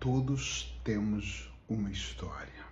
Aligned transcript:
Todos 0.00 0.80
temos 0.82 1.52
uma 1.68 1.90
história. 1.90 2.64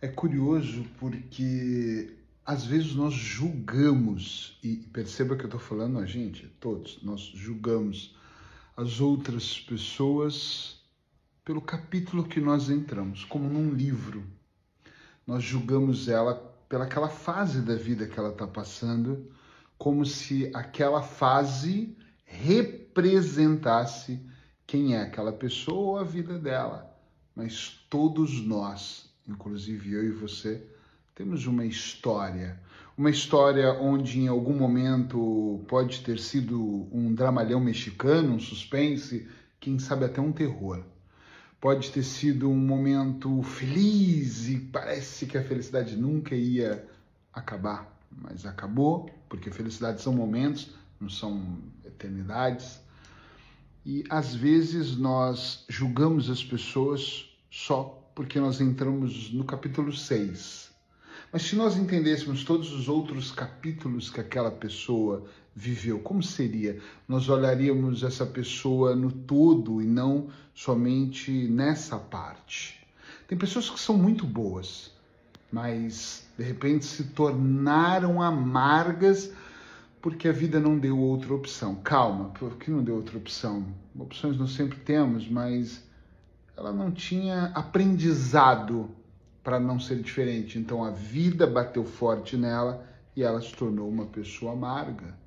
É 0.00 0.08
curioso 0.08 0.86
porque 0.98 2.16
às 2.42 2.64
vezes 2.64 2.94
nós 2.94 3.12
julgamos, 3.12 4.58
e 4.64 4.76
perceba 4.76 5.36
que 5.36 5.42
eu 5.42 5.48
estou 5.48 5.60
falando 5.60 5.98
a 5.98 6.06
gente, 6.06 6.46
todos, 6.58 7.02
nós 7.02 7.20
julgamos 7.20 8.16
as 8.74 8.98
outras 8.98 9.60
pessoas 9.60 10.82
pelo 11.44 11.60
capítulo 11.60 12.24
que 12.24 12.40
nós 12.40 12.70
entramos, 12.70 13.26
como 13.26 13.46
num 13.46 13.74
livro. 13.74 14.24
Nós 15.26 15.44
julgamos 15.44 16.08
ela 16.08 16.34
pelaquela 16.66 17.10
fase 17.10 17.60
da 17.60 17.76
vida 17.76 18.06
que 18.06 18.18
ela 18.18 18.30
está 18.30 18.46
passando, 18.46 19.30
como 19.76 20.06
se 20.06 20.50
aquela 20.54 21.02
fase 21.02 21.94
representasse 22.24 24.29
quem 24.70 24.94
é 24.94 25.02
aquela 25.02 25.32
pessoa 25.32 25.80
ou 25.80 25.98
a 25.98 26.04
vida 26.04 26.38
dela. 26.38 26.96
Mas 27.34 27.84
todos 27.90 28.40
nós, 28.40 29.12
inclusive 29.28 29.92
eu 29.92 30.04
e 30.04 30.12
você, 30.12 30.64
temos 31.12 31.44
uma 31.44 31.64
história. 31.64 32.56
Uma 32.96 33.10
história 33.10 33.72
onde 33.72 34.20
em 34.20 34.28
algum 34.28 34.54
momento 34.54 35.60
pode 35.66 36.02
ter 36.02 36.20
sido 36.20 36.86
um 36.92 37.12
dramalhão 37.12 37.58
mexicano, 37.58 38.34
um 38.34 38.38
suspense, 38.38 39.26
quem 39.58 39.76
sabe 39.80 40.04
até 40.04 40.20
um 40.20 40.30
terror. 40.30 40.84
Pode 41.60 41.90
ter 41.90 42.04
sido 42.04 42.48
um 42.48 42.56
momento 42.56 43.42
feliz 43.42 44.48
e 44.48 44.56
parece 44.56 45.26
que 45.26 45.36
a 45.36 45.42
felicidade 45.42 45.96
nunca 45.96 46.36
ia 46.36 46.86
acabar, 47.32 47.92
mas 48.08 48.46
acabou, 48.46 49.10
porque 49.28 49.50
felicidade 49.50 50.00
são 50.00 50.12
momentos, 50.12 50.70
não 51.00 51.08
são 51.08 51.58
eternidades. 51.84 52.80
E 53.84 54.04
às 54.10 54.34
vezes 54.34 54.96
nós 54.96 55.64
julgamos 55.68 56.28
as 56.28 56.44
pessoas 56.44 57.30
só 57.50 58.00
porque 58.14 58.38
nós 58.38 58.60
entramos 58.60 59.32
no 59.32 59.44
capítulo 59.44 59.92
6. 59.92 60.70
Mas 61.32 61.42
se 61.42 61.56
nós 61.56 61.76
entendêssemos 61.76 62.44
todos 62.44 62.72
os 62.72 62.88
outros 62.88 63.30
capítulos 63.30 64.10
que 64.10 64.20
aquela 64.20 64.50
pessoa 64.50 65.24
viveu, 65.54 66.00
como 66.00 66.22
seria? 66.22 66.78
Nós 67.08 67.28
olharíamos 67.28 68.02
essa 68.02 68.26
pessoa 68.26 68.94
no 68.94 69.10
todo 69.10 69.80
e 69.80 69.86
não 69.86 70.28
somente 70.54 71.30
nessa 71.48 71.96
parte. 71.98 72.86
Tem 73.26 73.38
pessoas 73.38 73.70
que 73.70 73.78
são 73.78 73.96
muito 73.96 74.26
boas, 74.26 74.92
mas 75.52 76.26
de 76.36 76.44
repente 76.44 76.84
se 76.84 77.04
tornaram 77.04 78.20
amargas 78.20 79.32
porque 80.00 80.28
a 80.28 80.32
vida 80.32 80.58
não 80.58 80.78
deu 80.78 80.98
outra 80.98 81.34
opção. 81.34 81.76
Calma, 81.76 82.30
porque 82.38 82.70
não 82.70 82.82
deu 82.82 82.96
outra 82.96 83.18
opção? 83.18 83.66
Opções 83.98 84.38
nós 84.38 84.52
sempre 84.52 84.78
temos, 84.78 85.28
mas 85.28 85.82
ela 86.56 86.72
não 86.72 86.90
tinha 86.90 87.46
aprendizado 87.54 88.90
para 89.42 89.60
não 89.60 89.78
ser 89.78 90.00
diferente. 90.00 90.58
Então 90.58 90.84
a 90.84 90.90
vida 90.90 91.46
bateu 91.46 91.84
forte 91.84 92.36
nela 92.36 92.86
e 93.16 93.22
ela 93.22 93.40
se 93.40 93.52
tornou 93.52 93.88
uma 93.88 94.06
pessoa 94.06 94.52
amarga. 94.52 95.18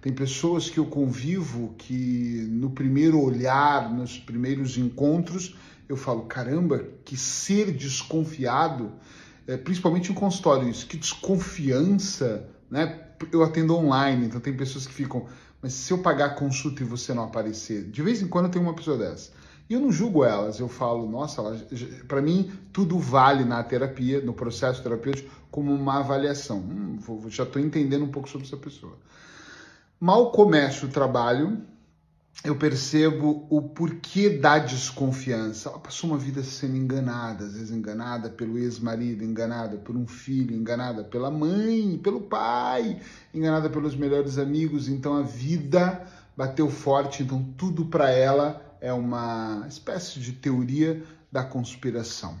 Tem 0.00 0.12
pessoas 0.12 0.70
que 0.70 0.78
eu 0.78 0.86
convivo 0.86 1.74
que 1.78 2.46
no 2.50 2.70
primeiro 2.70 3.20
olhar, 3.20 3.92
nos 3.92 4.18
primeiros 4.18 4.76
encontros, 4.76 5.56
eu 5.88 5.96
falo: 5.96 6.22
caramba, 6.22 6.84
que 7.04 7.16
ser 7.16 7.72
desconfiado, 7.72 8.92
é, 9.46 9.56
principalmente 9.56 10.12
em 10.12 10.14
consultório, 10.14 10.68
isso, 10.68 10.86
que 10.86 10.96
desconfiança, 10.96 12.48
né? 12.70 13.06
eu 13.32 13.42
atendo 13.42 13.74
online, 13.74 14.26
então 14.26 14.40
tem 14.40 14.54
pessoas 14.54 14.86
que 14.86 14.92
ficam, 14.92 15.26
mas 15.62 15.72
se 15.72 15.92
eu 15.92 15.98
pagar 15.98 16.26
a 16.26 16.34
consulta 16.34 16.82
e 16.82 16.86
você 16.86 17.14
não 17.14 17.24
aparecer, 17.24 17.84
de 17.84 18.02
vez 18.02 18.20
em 18.20 18.28
quando 18.28 18.50
tem 18.50 18.60
uma 18.60 18.74
pessoa 18.74 18.96
dessa. 18.96 19.30
E 19.68 19.74
eu 19.74 19.80
não 19.80 19.90
julgo 19.90 20.22
elas, 20.22 20.60
eu 20.60 20.68
falo, 20.68 21.10
nossa, 21.10 21.42
para 22.06 22.22
mim 22.22 22.52
tudo 22.72 22.98
vale 22.98 23.44
na 23.44 23.62
terapia, 23.64 24.20
no 24.20 24.32
processo 24.32 24.80
terapêutico, 24.82 25.28
como 25.50 25.74
uma 25.74 25.98
avaliação. 25.98 26.58
Hum, 26.58 26.96
vou, 27.00 27.28
já 27.28 27.42
estou 27.42 27.60
entendendo 27.60 28.04
um 28.04 28.10
pouco 28.10 28.28
sobre 28.28 28.46
essa 28.46 28.56
pessoa. 28.56 28.96
Mal 29.98 30.30
começo 30.30 30.86
o 30.86 30.88
trabalho, 30.88 31.62
eu 32.44 32.54
percebo 32.54 33.46
o 33.50 33.62
porquê 33.62 34.28
da 34.30 34.58
desconfiança. 34.58 35.68
Ela 35.68 35.78
passou 35.78 36.10
uma 36.10 36.18
vida 36.18 36.42
sendo 36.42 36.76
enganada, 36.76 37.44
às 37.44 37.54
vezes 37.54 37.70
enganada 37.70 38.30
pelo 38.30 38.58
ex-marido, 38.58 39.24
enganada 39.24 39.76
por 39.78 39.96
um 39.96 40.06
filho, 40.06 40.54
enganada 40.54 41.02
pela 41.02 41.30
mãe, 41.30 41.98
pelo 42.02 42.20
pai, 42.20 43.00
enganada 43.34 43.68
pelos 43.68 43.96
melhores 43.96 44.38
amigos. 44.38 44.88
Então 44.88 45.16
a 45.16 45.22
vida 45.22 46.06
bateu 46.36 46.68
forte, 46.68 47.22
então 47.22 47.42
tudo 47.56 47.86
para 47.86 48.10
ela 48.10 48.62
é 48.80 48.92
uma 48.92 49.64
espécie 49.68 50.20
de 50.20 50.32
teoria 50.32 51.02
da 51.32 51.42
conspiração. 51.42 52.36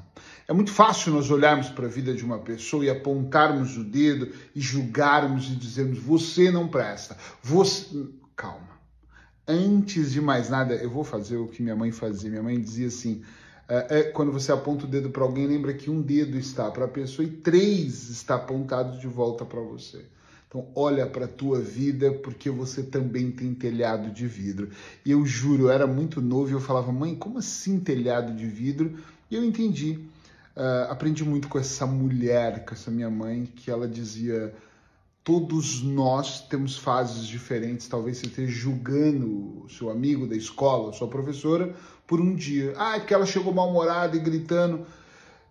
É 0.46 0.52
muito 0.52 0.70
fácil 0.70 1.12
nós 1.12 1.30
olharmos 1.30 1.68
para 1.70 1.86
a 1.86 1.90
vida 1.90 2.14
de 2.14 2.24
uma 2.24 2.38
pessoa 2.38 2.84
e 2.84 2.90
apontarmos 2.90 3.76
o 3.76 3.82
dedo 3.82 4.32
e 4.54 4.60
julgarmos 4.60 5.48
e 5.50 5.56
dizermos: 5.56 5.98
você 5.98 6.50
não 6.50 6.68
presta, 6.68 7.16
você. 7.42 8.06
Calma 8.36 8.75
antes 9.46 10.12
de 10.12 10.20
mais 10.20 10.48
nada, 10.48 10.74
eu 10.74 10.90
vou 10.90 11.04
fazer 11.04 11.36
o 11.36 11.46
que 11.46 11.62
minha 11.62 11.76
mãe 11.76 11.92
fazia. 11.92 12.30
Minha 12.30 12.42
mãe 12.42 12.60
dizia 12.60 12.88
assim: 12.88 13.22
é, 13.68 13.98
é, 13.98 14.02
quando 14.04 14.32
você 14.32 14.52
aponta 14.52 14.84
o 14.84 14.88
dedo 14.88 15.10
para 15.10 15.22
alguém, 15.22 15.46
lembra 15.46 15.74
que 15.74 15.90
um 15.90 16.00
dedo 16.00 16.38
está 16.38 16.70
para 16.70 16.84
a 16.84 16.88
pessoa 16.88 17.26
e 17.26 17.30
três 17.30 18.08
está 18.08 18.36
apontado 18.36 18.98
de 18.98 19.06
volta 19.06 19.44
para 19.44 19.60
você. 19.60 20.04
Então, 20.48 20.68
olha 20.76 21.06
para 21.06 21.24
a 21.24 21.28
tua 21.28 21.60
vida, 21.60 22.12
porque 22.12 22.48
você 22.48 22.82
também 22.82 23.32
tem 23.32 23.52
telhado 23.52 24.10
de 24.10 24.26
vidro. 24.26 24.70
E 25.04 25.10
eu 25.10 25.26
juro, 25.26 25.64
eu 25.64 25.70
era 25.70 25.86
muito 25.86 26.20
novo 26.20 26.50
e 26.50 26.52
eu 26.52 26.60
falava, 26.60 26.92
mãe, 26.92 27.16
como 27.16 27.38
assim 27.38 27.80
telhado 27.80 28.32
de 28.32 28.46
vidro? 28.46 28.96
E 29.28 29.34
eu 29.34 29.44
entendi. 29.44 29.98
Uh, 30.56 30.88
aprendi 30.88 31.24
muito 31.24 31.48
com 31.48 31.58
essa 31.58 31.84
mulher, 31.84 32.64
com 32.64 32.74
essa 32.74 32.90
minha 32.90 33.10
mãe, 33.10 33.44
que 33.44 33.70
ela 33.70 33.88
dizia: 33.88 34.54
todos 35.26 35.82
nós 35.82 36.40
temos 36.42 36.78
fases 36.78 37.26
diferentes. 37.26 37.88
Talvez 37.88 38.18
você 38.18 38.26
esteja 38.26 38.52
julgando 38.52 39.64
o 39.64 39.68
seu 39.68 39.90
amigo 39.90 40.24
da 40.24 40.36
escola, 40.36 40.92
sua 40.92 41.08
professora, 41.08 41.74
por 42.06 42.20
um 42.20 42.32
dia. 42.32 42.74
Ah, 42.76 42.94
é 42.94 43.00
porque 43.00 43.12
ela 43.12 43.26
chegou 43.26 43.52
mal-humorada 43.52 44.16
e 44.16 44.20
gritando. 44.20 44.86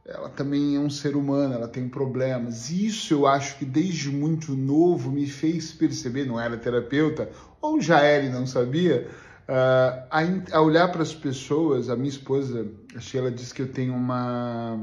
Ela 0.05 0.29
também 0.29 0.77
é 0.77 0.79
um 0.79 0.89
ser 0.89 1.17
humano, 1.17 1.55
ela 1.55 1.67
tem 1.67 1.89
problemas. 1.89 2.69
Isso 2.69 3.13
eu 3.13 3.27
acho 3.27 3.57
que 3.57 3.65
desde 3.65 4.09
muito 4.09 4.55
novo 4.55 5.11
me 5.11 5.27
fez 5.27 5.73
perceber, 5.73 6.23
não 6.23 6.39
era 6.39 6.55
terapeuta, 6.55 7.29
ou 7.59 7.81
já 7.81 7.99
era 7.99 8.23
e 8.23 8.29
não 8.29 8.47
sabia, 8.47 9.09
uh, 9.41 10.07
a, 10.09 10.57
a 10.57 10.61
olhar 10.61 10.89
para 10.89 11.01
as 11.01 11.13
pessoas. 11.13 11.89
A 11.89 11.97
minha 11.97 12.07
esposa, 12.07 12.65
a 12.95 13.01
Sheila, 13.01 13.29
diz 13.29 13.51
que 13.51 13.63
eu 13.63 13.67
tenho 13.67 13.93
uma 13.93 14.79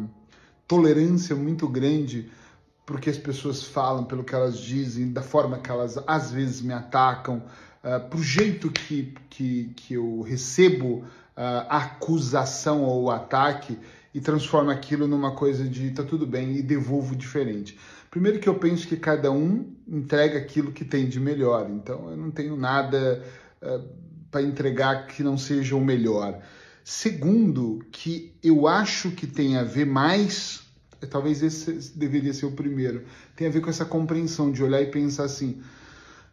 tolerância 0.69 1.35
muito 1.35 1.67
grande 1.67 2.31
porque 2.93 3.09
as 3.09 3.17
pessoas 3.17 3.65
falam, 3.65 4.05
pelo 4.05 4.23
que 4.23 4.35
elas 4.35 4.59
dizem, 4.59 5.11
da 5.11 5.23
forma 5.23 5.59
que 5.59 5.71
elas 5.71 5.99
às 6.07 6.31
vezes 6.31 6.61
me 6.61 6.75
atacam, 6.75 7.39
uh, 7.39 7.43
ah, 7.85 8.01
para 8.01 8.19
o 8.19 8.23
jeito 8.23 8.71
que, 8.71 9.15
que, 9.31 9.73
que 9.75 9.95
eu 9.95 10.21
recebo 10.21 11.03
a 11.35 11.79
acusação 11.79 12.83
ou 12.83 13.11
ataque 13.11 13.79
e 14.13 14.21
transformo 14.21 14.71
aquilo 14.71 15.09
numa 15.09 15.35
coisa 15.35 15.67
de 15.67 15.91
tá 15.91 16.03
tudo 16.03 16.27
bem 16.27 16.57
e 16.57 16.63
devolvo 16.63 17.17
diferente. 17.17 17.79
Primeiro 18.11 18.39
que 18.39 18.47
eu 18.47 18.57
penso 18.57 18.87
que 18.87 18.99
cada 18.99 19.33
um 19.33 19.75
entrega 19.89 20.39
aquilo 20.39 20.71
que 20.71 20.85
tem 20.85 21.09
de 21.09 21.19
melhor, 21.19 21.71
então 21.71 22.11
eu 22.11 22.17
não 22.19 22.31
tenho 22.31 22.55
nada 22.55 23.25
uh, 23.63 23.67
ah, 23.67 23.81
para 24.31 24.43
entregar 24.43 25.07
que 25.07 25.23
não 25.23 25.39
seja 25.39 25.75
o 25.75 25.81
melhor. 25.81 26.39
Segundo, 26.85 27.83
que 27.91 28.35
eu 28.43 28.69
acho 28.69 29.13
que 29.13 29.27
tem 29.27 29.57
a 29.57 29.65
ver 29.65 29.87
mais 29.87 30.63
talvez 31.07 31.43
esse 31.43 31.97
deveria 31.97 32.33
ser 32.33 32.47
o 32.47 32.53
primeiro. 32.53 33.05
Tem 33.37 33.47
a 33.47 33.51
ver 33.51 33.61
com 33.61 33.71
essa 33.71 33.85
compreensão 33.85 34.51
de 34.51 34.63
olhar 34.63 34.81
e 34.83 34.87
pensar 34.87 35.25
assim: 35.25 35.61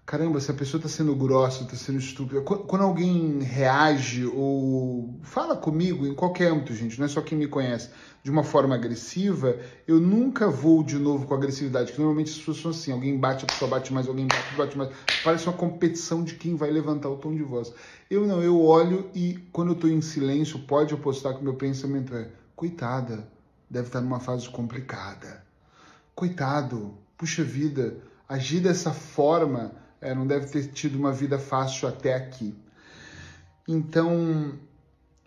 caramba, 0.09 0.39
se 0.39 0.49
a 0.49 0.55
pessoa 0.55 0.79
está 0.79 0.89
sendo 0.89 1.15
grossa, 1.15 1.63
está 1.63 1.75
sendo 1.75 1.99
estúpida. 1.99 2.41
Quando 2.41 2.81
alguém 2.81 3.43
reage 3.43 4.25
ou 4.25 5.19
fala 5.21 5.55
comigo 5.55 6.03
em 6.03 6.15
qualquer 6.15 6.51
âmbito, 6.51 6.73
gente, 6.73 6.97
não 6.97 7.05
é 7.05 7.07
só 7.07 7.21
quem 7.21 7.37
me 7.37 7.47
conhece, 7.47 7.91
de 8.23 8.31
uma 8.31 8.43
forma 8.43 8.73
agressiva, 8.73 9.59
eu 9.87 9.99
nunca 9.99 10.49
vou 10.49 10.81
de 10.81 10.97
novo 10.97 11.27
com 11.27 11.35
agressividade, 11.35 11.91
que 11.91 11.99
normalmente 11.99 12.31
as 12.31 12.39
pessoas 12.39 12.57
são 12.57 12.71
assim: 12.71 12.91
alguém 12.91 13.19
bate, 13.19 13.45
a 13.45 13.47
pessoa 13.47 13.69
bate 13.69 13.93
mais, 13.93 14.07
alguém 14.07 14.25
bate, 14.25 14.55
bate 14.55 14.75
mais. 14.75 14.89
Parece 15.21 15.45
uma 15.45 15.53
competição 15.53 16.23
de 16.23 16.33
quem 16.33 16.55
vai 16.55 16.71
levantar 16.71 17.09
o 17.09 17.17
tom 17.17 17.35
de 17.35 17.43
voz. 17.43 17.71
Eu 18.09 18.25
não, 18.25 18.41
eu 18.41 18.59
olho 18.59 19.11
e 19.13 19.37
quando 19.51 19.67
eu 19.67 19.75
estou 19.75 19.91
em 19.91 20.01
silêncio, 20.01 20.57
pode 20.57 20.91
apostar 20.91 21.35
que 21.35 21.41
o 21.41 21.43
meu 21.43 21.53
pensamento 21.53 22.15
é: 22.15 22.31
coitada 22.55 23.27
deve 23.69 23.87
estar 23.87 24.01
numa 24.01 24.19
fase 24.19 24.49
complicada. 24.49 25.43
Coitado, 26.15 26.97
puxa 27.17 27.43
vida, 27.43 27.97
agir 28.27 28.59
dessa 28.59 28.91
forma 28.91 29.71
é, 30.01 30.15
não 30.15 30.25
deve 30.25 30.47
ter 30.47 30.67
tido 30.67 30.97
uma 30.97 31.11
vida 31.11 31.37
fácil 31.37 31.87
até 31.87 32.15
aqui. 32.15 32.55
Então, 33.67 34.53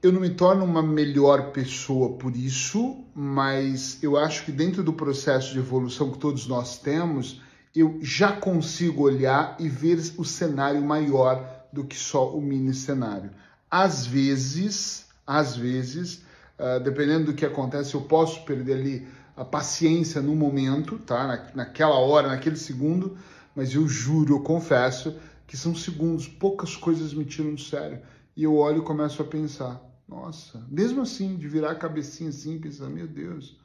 eu 0.02 0.10
não 0.10 0.20
me 0.20 0.30
torno 0.30 0.64
uma 0.64 0.82
melhor 0.82 1.52
pessoa 1.52 2.16
por 2.16 2.34
isso, 2.34 3.04
mas 3.14 4.02
eu 4.02 4.16
acho 4.16 4.44
que 4.44 4.52
dentro 4.52 4.82
do 4.82 4.92
processo 4.92 5.52
de 5.52 5.58
evolução 5.58 6.10
que 6.10 6.18
todos 6.18 6.46
nós 6.46 6.78
temos, 6.78 7.40
eu 7.74 7.98
já 8.02 8.32
consigo 8.32 9.02
olhar 9.02 9.56
e 9.58 9.68
ver 9.68 9.98
o 10.18 10.24
cenário 10.24 10.82
maior 10.82 11.66
do 11.72 11.84
que 11.84 11.96
só 11.96 12.34
o 12.34 12.40
mini 12.40 12.74
cenário. 12.74 13.30
Às 13.70 14.04
vezes, 14.04 15.06
às 15.26 15.56
vezes, 15.56 16.22
uh, 16.62 16.80
dependendo 16.80 17.26
do 17.26 17.34
que 17.34 17.44
acontece, 17.44 17.94
eu 17.94 18.02
posso 18.02 18.44
perder 18.44 18.74
ali 18.74 19.08
a 19.36 19.44
paciência 19.44 20.22
no 20.22 20.36
momento, 20.36 20.98
tá? 20.98 21.26
Na, 21.26 21.46
naquela 21.54 21.96
hora, 21.96 22.28
naquele 22.28 22.56
segundo, 22.56 23.16
mas 23.54 23.74
eu 23.74 23.88
juro, 23.88 24.34
eu 24.34 24.40
confesso 24.40 25.16
que 25.46 25.56
são 25.56 25.74
segundos, 25.74 26.28
poucas 26.28 26.76
coisas 26.76 27.12
me 27.12 27.24
tiram 27.24 27.54
do 27.54 27.60
sério. 27.60 28.00
E 28.36 28.44
eu 28.44 28.54
olho 28.56 28.78
e 28.78 28.84
começo 28.84 29.20
a 29.20 29.24
pensar, 29.24 29.82
nossa, 30.08 30.64
mesmo 30.70 31.02
assim, 31.02 31.36
de 31.36 31.48
virar 31.48 31.72
a 31.72 31.74
cabecinha 31.74 32.30
assim, 32.30 32.58
pensar, 32.58 32.88
meu 32.88 33.06
Deus, 33.06 33.58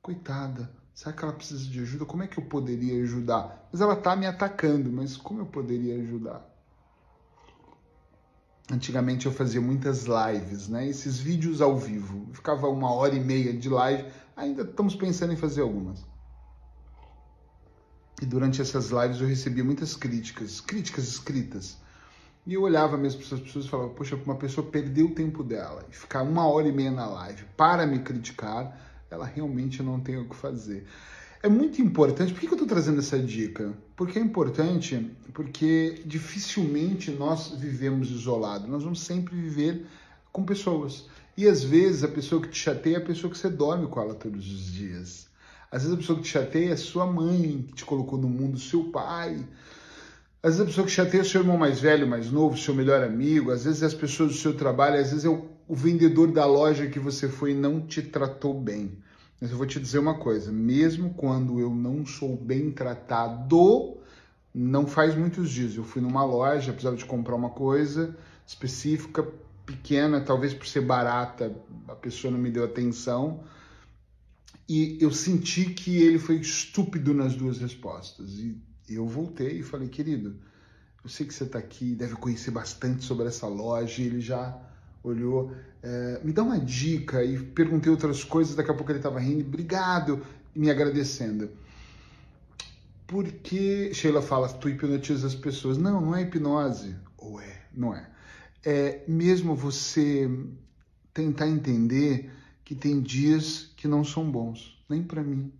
coitada, 0.00 0.70
será 0.94 1.12
que 1.12 1.24
ela 1.24 1.32
precisa 1.32 1.68
de 1.68 1.80
ajuda? 1.80 2.06
Como 2.06 2.22
é 2.22 2.26
que 2.26 2.38
eu 2.38 2.44
poderia 2.44 3.02
ajudar? 3.02 3.68
Mas 3.72 3.80
ela 3.80 3.96
tá 3.96 4.14
me 4.14 4.26
atacando, 4.26 4.90
mas 4.92 5.16
como 5.16 5.40
eu 5.40 5.46
poderia 5.46 5.96
ajudar? 5.96 6.53
Antigamente 8.70 9.26
eu 9.26 9.32
fazia 9.32 9.60
muitas 9.60 10.04
lives, 10.06 10.68
né? 10.68 10.88
Esses 10.88 11.18
vídeos 11.18 11.60
ao 11.60 11.76
vivo. 11.76 12.28
Ficava 12.32 12.66
uma 12.68 12.90
hora 12.92 13.14
e 13.14 13.20
meia 13.20 13.52
de 13.52 13.68
live. 13.68 14.06
Ainda 14.34 14.62
estamos 14.62 14.96
pensando 14.96 15.32
em 15.32 15.36
fazer 15.36 15.60
algumas. 15.60 16.04
E 18.22 18.26
durante 18.26 18.62
essas 18.62 18.90
lives 18.90 19.20
eu 19.20 19.26
recebia 19.26 19.62
muitas 19.62 19.94
críticas, 19.94 20.60
críticas 20.60 21.08
escritas. 21.08 21.76
E 22.46 22.54
eu 22.54 22.62
olhava 22.62 22.96
mesmo 22.96 23.18
para 23.18 23.26
essas 23.26 23.40
pessoas 23.40 23.64
e 23.66 23.68
falava, 23.68 23.90
poxa, 23.90 24.16
uma 24.16 24.36
pessoa 24.36 24.66
perdeu 24.66 25.06
o 25.06 25.14
tempo 25.14 25.42
dela 25.42 25.84
e 25.90 25.94
ficar 25.94 26.22
uma 26.22 26.46
hora 26.46 26.68
e 26.68 26.72
meia 26.72 26.90
na 26.90 27.06
live 27.06 27.44
para 27.56 27.86
me 27.86 27.98
criticar, 28.00 28.78
ela 29.10 29.24
realmente 29.24 29.82
não 29.82 30.00
tem 30.00 30.16
o 30.16 30.28
que 30.28 30.36
fazer. 30.36 30.86
É 31.44 31.48
muito 31.50 31.82
importante. 31.82 32.32
Por 32.32 32.40
que 32.40 32.46
eu 32.46 32.52
estou 32.52 32.66
trazendo 32.66 33.00
essa 33.00 33.18
dica? 33.18 33.70
Porque 33.94 34.18
é 34.18 34.22
importante, 34.22 35.10
porque 35.34 36.00
dificilmente 36.06 37.10
nós 37.10 37.50
vivemos 37.58 38.10
isolados. 38.10 38.66
Nós 38.66 38.82
vamos 38.82 39.02
sempre 39.02 39.36
viver 39.36 39.84
com 40.32 40.42
pessoas. 40.42 41.04
E 41.36 41.46
às 41.46 41.62
vezes 41.62 42.02
a 42.02 42.08
pessoa 42.08 42.40
que 42.40 42.48
te 42.48 42.58
chateia 42.58 42.94
é 42.94 42.98
a 42.98 43.04
pessoa 43.04 43.30
que 43.30 43.36
você 43.36 43.50
dorme 43.50 43.86
com 43.88 44.00
ela 44.00 44.14
todos 44.14 44.50
os 44.50 44.72
dias. 44.72 45.28
Às 45.70 45.82
vezes 45.82 45.94
a 45.94 45.98
pessoa 45.98 46.16
que 46.16 46.24
te 46.24 46.30
chateia 46.30 46.72
é 46.72 46.76
sua 46.76 47.04
mãe, 47.04 47.66
que 47.68 47.74
te 47.74 47.84
colocou 47.84 48.18
no 48.18 48.26
mundo, 48.26 48.58
seu 48.58 48.84
pai. 48.84 49.46
Às 50.42 50.52
vezes 50.56 50.60
a 50.62 50.64
pessoa 50.64 50.86
que 50.86 50.92
te 50.92 50.96
chateia 50.96 51.20
é 51.20 51.24
seu 51.24 51.42
irmão 51.42 51.58
mais 51.58 51.78
velho, 51.78 52.08
mais 52.08 52.30
novo, 52.30 52.56
seu 52.56 52.74
melhor 52.74 53.04
amigo. 53.04 53.50
Às 53.50 53.64
vezes 53.64 53.82
é 53.82 53.86
as 53.86 53.92
pessoas 53.92 54.32
do 54.32 54.38
seu 54.38 54.56
trabalho. 54.56 54.98
Às 54.98 55.10
vezes 55.10 55.26
é 55.26 55.28
o, 55.28 55.44
o 55.68 55.74
vendedor 55.74 56.32
da 56.32 56.46
loja 56.46 56.86
que 56.86 56.98
você 56.98 57.28
foi 57.28 57.50
e 57.50 57.54
não 57.54 57.82
te 57.82 58.00
tratou 58.00 58.58
bem. 58.58 58.96
Mas 59.44 59.50
eu 59.50 59.58
vou 59.58 59.66
te 59.66 59.78
dizer 59.78 59.98
uma 59.98 60.14
coisa: 60.14 60.50
mesmo 60.50 61.12
quando 61.12 61.60
eu 61.60 61.68
não 61.68 62.06
sou 62.06 62.34
bem 62.34 62.70
tratado, 62.70 63.98
não 64.54 64.86
faz 64.86 65.14
muitos 65.14 65.50
dias. 65.50 65.76
Eu 65.76 65.84
fui 65.84 66.00
numa 66.00 66.24
loja, 66.24 66.72
precisava 66.72 66.96
de 66.96 67.04
comprar 67.04 67.34
uma 67.34 67.50
coisa 67.50 68.16
específica, 68.46 69.22
pequena, 69.66 70.22
talvez 70.22 70.54
por 70.54 70.66
ser 70.66 70.80
barata, 70.80 71.54
a 71.86 71.94
pessoa 71.94 72.30
não 72.30 72.38
me 72.38 72.50
deu 72.50 72.64
atenção. 72.64 73.44
E 74.66 74.96
eu 74.98 75.12
senti 75.12 75.66
que 75.66 75.98
ele 75.98 76.18
foi 76.18 76.36
estúpido 76.36 77.12
nas 77.12 77.36
duas 77.36 77.58
respostas. 77.58 78.38
E 78.38 78.58
eu 78.88 79.06
voltei 79.06 79.58
e 79.58 79.62
falei, 79.62 79.90
querido, 79.90 80.40
eu 81.04 81.10
sei 81.10 81.26
que 81.26 81.34
você 81.34 81.44
está 81.44 81.58
aqui, 81.58 81.94
deve 81.94 82.16
conhecer 82.16 82.50
bastante 82.50 83.04
sobre 83.04 83.26
essa 83.26 83.46
loja. 83.46 84.00
E 84.00 84.06
ele 84.06 84.22
já 84.22 84.58
olhou, 85.04 85.52
é, 85.82 86.20
me 86.24 86.32
dá 86.32 86.42
uma 86.42 86.58
dica 86.58 87.22
e 87.22 87.38
perguntei 87.38 87.92
outras 87.92 88.24
coisas, 88.24 88.56
daqui 88.56 88.70
a 88.70 88.74
pouco 88.74 88.90
ele 88.90 88.98
estava 88.98 89.20
rindo, 89.20 89.46
obrigado, 89.46 90.20
me 90.54 90.70
agradecendo. 90.70 91.50
Porque 93.06 93.92
Sheila 93.92 94.22
fala, 94.22 94.48
tu 94.48 94.68
hipnotiza 94.68 95.26
as 95.26 95.34
pessoas. 95.34 95.76
Não, 95.76 96.00
não 96.00 96.16
é 96.16 96.22
hipnose. 96.22 96.96
Ou 97.18 97.40
é, 97.40 97.62
não 97.72 97.94
é. 97.94 98.08
É 98.64 99.04
mesmo 99.06 99.54
você 99.54 100.28
tentar 101.12 101.46
entender 101.46 102.30
que 102.64 102.74
tem 102.74 103.00
dias 103.00 103.70
que 103.76 103.86
não 103.86 104.02
são 104.02 104.30
bons, 104.30 104.82
nem 104.88 105.02
para 105.02 105.22
mim. 105.22 105.52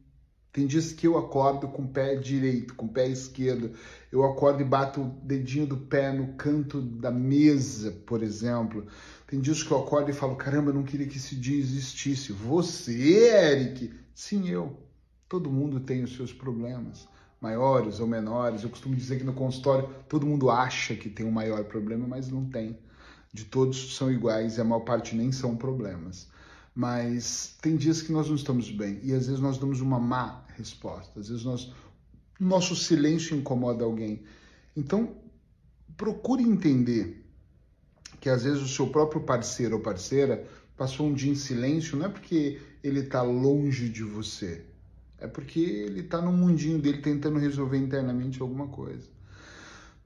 Tem 0.54 0.68
dias 0.68 0.92
que 0.92 1.04
eu 1.04 1.18
acordo 1.18 1.66
com 1.66 1.82
o 1.82 1.88
pé 1.88 2.14
direito, 2.14 2.76
com 2.76 2.86
o 2.86 2.88
pé 2.88 3.08
esquerdo. 3.08 3.72
Eu 4.12 4.22
acordo 4.22 4.62
e 4.62 4.64
bato 4.64 5.00
o 5.00 5.08
dedinho 5.20 5.66
do 5.66 5.76
pé 5.76 6.12
no 6.12 6.34
canto 6.34 6.80
da 6.80 7.10
mesa, 7.10 7.90
por 8.06 8.22
exemplo. 8.22 8.86
Tem 9.26 9.40
dias 9.40 9.64
que 9.64 9.72
eu 9.72 9.78
acordo 9.80 10.12
e 10.12 10.14
falo: 10.14 10.36
caramba, 10.36 10.70
eu 10.70 10.74
não 10.74 10.84
queria 10.84 11.08
que 11.08 11.16
esse 11.16 11.34
dia 11.34 11.58
existisse. 11.58 12.30
Você, 12.30 12.92
Eric? 12.92 13.92
Sim, 14.14 14.48
eu. 14.48 14.78
Todo 15.28 15.50
mundo 15.50 15.80
tem 15.80 16.04
os 16.04 16.14
seus 16.14 16.32
problemas, 16.32 17.08
maiores 17.40 17.98
ou 17.98 18.06
menores. 18.06 18.62
Eu 18.62 18.70
costumo 18.70 18.94
dizer 18.94 19.18
que 19.18 19.24
no 19.24 19.32
consultório 19.32 19.88
todo 20.08 20.24
mundo 20.24 20.50
acha 20.50 20.94
que 20.94 21.10
tem 21.10 21.26
um 21.26 21.32
maior 21.32 21.64
problema, 21.64 22.06
mas 22.06 22.28
não 22.28 22.48
tem. 22.48 22.78
De 23.32 23.44
todos 23.44 23.96
são 23.96 24.08
iguais 24.08 24.56
e 24.56 24.60
a 24.60 24.64
maior 24.64 24.84
parte 24.84 25.16
nem 25.16 25.32
são 25.32 25.56
problemas. 25.56 26.28
Mas 26.74 27.56
tem 27.62 27.76
dias 27.76 28.02
que 28.02 28.10
nós 28.10 28.28
não 28.28 28.34
estamos 28.34 28.70
bem 28.70 28.98
e 29.02 29.12
às 29.12 29.26
vezes 29.26 29.40
nós 29.40 29.58
damos 29.58 29.80
uma 29.80 30.00
má 30.00 30.44
resposta. 30.56 31.20
Às 31.20 31.28
vezes 31.28 31.44
nós, 31.44 31.72
nosso 32.40 32.74
silêncio 32.74 33.36
incomoda 33.36 33.84
alguém. 33.84 34.24
Então, 34.76 35.14
procure 35.96 36.42
entender 36.42 37.24
que 38.20 38.28
às 38.28 38.42
vezes 38.42 38.60
o 38.60 38.68
seu 38.68 38.88
próprio 38.88 39.20
parceiro 39.22 39.76
ou 39.76 39.82
parceira 39.82 40.48
passou 40.76 41.06
um 41.06 41.14
dia 41.14 41.30
em 41.30 41.36
silêncio, 41.36 41.96
não 41.96 42.06
é 42.06 42.08
porque 42.08 42.60
ele 42.82 43.00
está 43.00 43.22
longe 43.22 43.88
de 43.88 44.02
você, 44.02 44.64
é 45.18 45.26
porque 45.28 45.60
ele 45.60 46.00
está 46.00 46.20
no 46.20 46.32
mundinho 46.32 46.78
dele 46.80 46.98
tentando 46.98 47.38
resolver 47.38 47.78
internamente 47.78 48.42
alguma 48.42 48.66
coisa. 48.66 49.13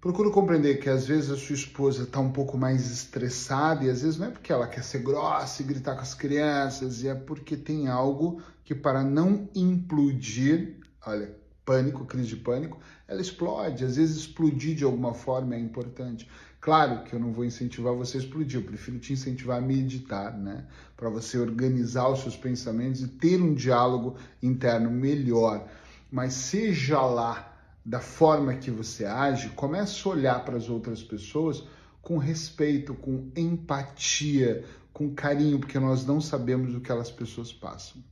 Procuro 0.09 0.31
compreender 0.31 0.81
que 0.81 0.89
às 0.89 1.07
vezes 1.07 1.31
a 1.31 1.37
sua 1.37 1.55
esposa 1.55 2.05
está 2.05 2.19
um 2.19 2.33
pouco 2.33 2.57
mais 2.57 2.91
estressada 2.91 3.85
e 3.85 3.91
às 3.91 4.01
vezes 4.01 4.17
não 4.17 4.29
é 4.29 4.31
porque 4.31 4.51
ela 4.51 4.67
quer 4.67 4.83
ser 4.83 5.01
grossa 5.01 5.61
e 5.61 5.67
gritar 5.67 5.97
com 5.97 6.01
as 6.01 6.15
crianças, 6.15 7.03
e 7.03 7.09
é 7.09 7.15
porque 7.15 7.59
tem 7.59 7.89
algo 7.89 8.41
que 8.65 8.75
para 8.75 9.05
não 9.05 9.51
implodir, 9.55 10.79
olha, 11.05 11.37
pânico, 11.63 12.07
crise 12.07 12.29
de 12.29 12.37
pânico, 12.37 12.81
ela 13.07 13.21
explode. 13.21 13.85
Às 13.85 13.97
vezes 13.97 14.17
explodir 14.17 14.75
de 14.75 14.83
alguma 14.83 15.13
forma 15.13 15.55
é 15.55 15.59
importante. 15.59 16.27
Claro 16.59 17.05
que 17.05 17.13
eu 17.13 17.21
não 17.21 17.31
vou 17.31 17.45
incentivar 17.45 17.93
você 17.93 18.17
a 18.17 18.21
explodir, 18.21 18.61
eu 18.61 18.65
prefiro 18.65 18.99
te 18.99 19.13
incentivar 19.13 19.59
a 19.59 19.61
meditar, 19.61 20.33
né? 20.33 20.65
Para 20.97 21.11
você 21.11 21.37
organizar 21.37 22.09
os 22.09 22.21
seus 22.21 22.35
pensamentos 22.35 23.03
e 23.03 23.09
ter 23.09 23.43
um 23.43 23.53
diálogo 23.53 24.17
interno 24.43 24.91
melhor. 24.91 25.69
Mas 26.11 26.33
seja 26.33 27.03
lá 27.03 27.58
da 27.89 28.01
forma 28.01 28.55
que 28.55 28.71
você 28.71 29.07
age, 29.07 29.49
comece 29.57 30.07
a 30.07 30.11
olhar 30.11 30.45
para 30.45 30.59
as 30.59 30.69
outras 30.69 31.03
pessoas 31.03 31.65
com 32.03 32.19
respeito, 32.19 32.93
com 32.93 33.31
empatia, 33.35 34.63
com 34.93 35.15
carinho, 35.15 35.59
porque 35.59 35.79
nós 35.79 36.05
não 36.05 36.21
sabemos 36.21 36.75
o 36.75 36.81
que 36.81 36.93
aquelas 36.93 37.11
pessoas 37.11 37.51
passam. 37.51 38.05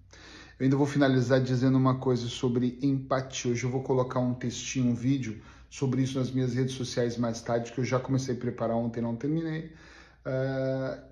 Eu 0.58 0.64
ainda 0.64 0.78
vou 0.78 0.86
finalizar 0.86 1.42
dizendo 1.42 1.76
uma 1.76 1.98
coisa 1.98 2.26
sobre 2.26 2.78
empatia. 2.80 3.52
Hoje 3.52 3.64
eu 3.64 3.70
vou 3.70 3.82
colocar 3.82 4.18
um 4.18 4.32
textinho, 4.32 4.92
um 4.92 4.94
vídeo 4.94 5.42
sobre 5.68 6.00
isso 6.00 6.18
nas 6.18 6.30
minhas 6.30 6.54
redes 6.54 6.74
sociais 6.74 7.18
mais 7.18 7.42
tarde, 7.42 7.70
que 7.70 7.78
eu 7.78 7.84
já 7.84 8.00
comecei 8.00 8.34
a 8.34 8.38
preparar 8.38 8.78
ontem, 8.78 9.02
não 9.02 9.14
terminei. 9.14 9.74
Uh, 10.24 11.02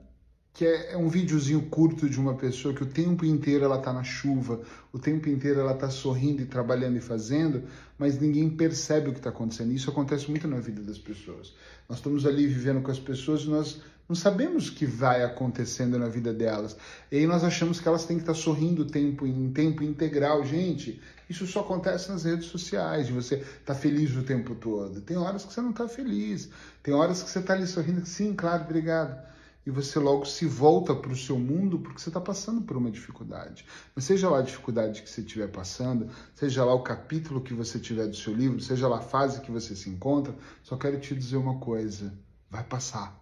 que 0.55 0.65
é, 0.65 0.93
é, 0.93 0.97
um 0.97 1.09
videozinho 1.09 1.63
curto 1.63 2.09
de 2.09 2.19
uma 2.19 2.35
pessoa 2.35 2.73
que 2.73 2.85
o 2.85 2.87
tempo 2.87 3.27
inteiro 3.27 3.65
ela 3.65 3.79
tá 3.79 3.93
na 3.93 4.05
chuva, 4.05 4.61
o 4.93 5.01
tempo 5.01 5.29
inteiro 5.29 5.59
ela 5.59 5.75
tá 5.75 5.91
sorrindo 5.91 6.41
e 6.43 6.47
trabalhando 6.47 6.97
e 6.97 7.01
fazendo, 7.01 7.65
mas 7.99 8.21
ninguém 8.21 8.49
percebe 8.49 9.09
o 9.09 9.13
que 9.13 9.19
está 9.19 9.31
acontecendo. 9.31 9.73
Isso 9.73 9.91
acontece 9.91 10.31
muito 10.31 10.47
na 10.47 10.61
vida 10.61 10.81
das 10.81 10.97
pessoas. 10.97 11.53
Nós 11.89 11.99
estamos 11.99 12.25
ali 12.25 12.47
vivendo 12.47 12.81
com 12.83 12.91
as 12.93 13.01
pessoas 13.01 13.43
e 13.43 13.49
nós 13.49 13.83
não 14.09 14.15
sabemos 14.15 14.69
o 14.69 14.75
que 14.75 14.87
vai 14.87 15.25
acontecendo 15.25 15.99
na 15.99 16.09
vida 16.09 16.33
delas. 16.33 16.77
E 17.11 17.17
aí 17.17 17.27
nós 17.27 17.43
achamos 17.43 17.81
que 17.81 17.89
elas 17.89 18.05
têm 18.05 18.19
que 18.19 18.23
estar 18.23 18.35
tá 18.35 18.39
sorrindo 18.39 18.85
tempo 18.85 19.27
em 19.27 19.51
tempo 19.51 19.83
integral. 19.83 20.45
Gente, 20.45 21.01
isso 21.29 21.49
só 21.49 21.61
acontece 21.61 22.13
nas 22.13 22.23
redes 22.23 22.47
sociais, 22.47 23.09
de 23.09 23.13
você 23.13 23.37
estar 23.37 23.59
tá 23.65 23.75
feliz 23.75 24.15
o 24.15 24.23
tempo 24.23 24.55
todo. 24.55 25.01
Tem 25.01 25.17
horas 25.17 25.45
que 25.45 25.53
você 25.53 25.61
não 25.61 25.71
está 25.71 25.89
feliz, 25.89 26.49
tem 26.81 26.95
horas 26.95 27.25
que 27.25 27.31
você 27.31 27.41
está 27.41 27.55
ali 27.55 27.67
sorrindo, 27.67 28.07
sim, 28.07 28.35
claro, 28.35 28.63
obrigado 28.63 29.34
e 29.67 29.71
você 29.71 29.99
logo 29.99 30.27
se 30.27 30.47
volta 30.47 30.95
para 30.95 31.13
o 31.13 31.17
seu 31.17 31.39
mundo 31.39 31.79
porque 31.79 32.01
você 32.01 32.11
está 32.11 32.21
passando 32.21 32.61
por 32.63 32.77
uma 32.77 32.91
dificuldade. 32.91 33.65
Mas 33.95 34.05
seja 34.05 34.29
lá 34.29 34.41
a 34.41 34.43
dificuldade 34.43 35.03
que 35.03 35.09
você 35.09 35.23
estiver 35.23 35.49
passando, 35.49 36.09
seja 36.35 36.65
lá 36.65 36.75
o 36.75 36.83
capítulo 36.83 37.41
que 37.41 37.55
você 37.55 37.79
tiver 37.79 38.07
do 38.07 38.17
seu 38.17 38.35
livro, 38.35 38.61
seja 38.61 38.87
lá 38.87 38.99
a 38.99 39.03
fase 39.03 39.41
que 39.41 39.51
você 39.51 39.75
se 39.75 39.89
encontra, 39.89 40.35
só 40.63 40.77
quero 40.77 41.01
te 41.01 41.15
dizer 41.15 41.37
uma 41.37 41.59
coisa: 41.59 42.13
vai 42.51 42.63
passar. 42.63 43.19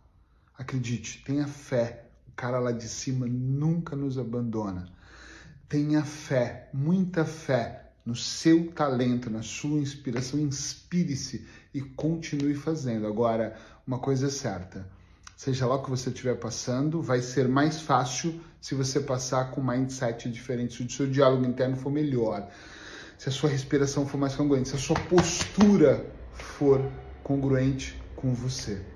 Acredite, 0.58 1.22
tenha 1.24 1.46
fé. 1.46 2.08
O 2.26 2.32
cara 2.32 2.58
lá 2.58 2.72
de 2.72 2.88
cima 2.88 3.26
nunca 3.26 3.94
nos 3.94 4.18
abandona. 4.18 4.88
Tenha 5.68 6.04
fé, 6.04 6.68
muita 6.72 7.24
fé 7.24 7.92
no 8.04 8.16
seu 8.16 8.72
talento, 8.72 9.30
na 9.30 9.42
sua 9.42 9.78
inspiração. 9.78 10.40
Inspire-se 10.40 11.46
e 11.72 11.80
continue 11.80 12.54
fazendo. 12.54 13.06
Agora, 13.06 13.56
uma 13.86 13.98
coisa 13.98 14.26
é 14.26 14.30
certa 14.30 14.86
seja 15.42 15.66
lá 15.66 15.74
o 15.74 15.82
que 15.82 15.90
você 15.90 16.08
estiver 16.08 16.36
passando, 16.36 17.02
vai 17.02 17.20
ser 17.20 17.48
mais 17.48 17.80
fácil 17.80 18.40
se 18.60 18.76
você 18.76 19.00
passar 19.00 19.50
com 19.50 19.60
um 19.60 19.66
mindset 19.66 20.30
diferente, 20.30 20.76
se 20.76 20.84
o 20.84 20.90
seu 20.90 21.04
diálogo 21.04 21.44
interno 21.44 21.76
for 21.76 21.90
melhor, 21.90 22.48
se 23.18 23.28
a 23.28 23.32
sua 23.32 23.50
respiração 23.50 24.06
for 24.06 24.18
mais 24.18 24.36
congruente, 24.36 24.68
se 24.68 24.76
a 24.76 24.78
sua 24.78 24.94
postura 24.94 26.06
for 26.30 26.80
congruente 27.24 28.00
com 28.14 28.32
você. 28.32 28.86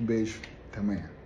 Um 0.00 0.04
beijo, 0.04 0.40
até 0.68 0.78
amanhã. 0.78 1.19